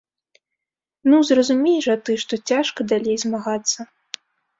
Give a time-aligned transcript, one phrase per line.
[1.11, 3.79] Ну, зразумей жа ты, што цяжка далей змагацца!